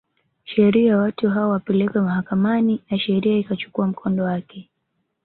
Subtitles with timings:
[0.43, 4.69] sheria watu hao wapelekwe mahakamani na sheria ikachukua mkondo wake